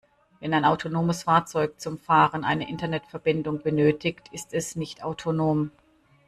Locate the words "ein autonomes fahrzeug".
0.55-1.79